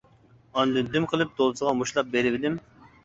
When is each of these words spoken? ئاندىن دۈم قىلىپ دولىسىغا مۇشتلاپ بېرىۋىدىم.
ئاندىن 0.61 0.89
دۈم 0.95 1.05
قىلىپ 1.13 1.35
دولىسىغا 1.41 1.75
مۇشتلاپ 1.83 2.11
بېرىۋىدىم. 2.17 2.57